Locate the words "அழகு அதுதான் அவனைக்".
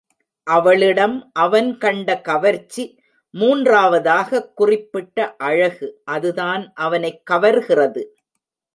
5.35-7.21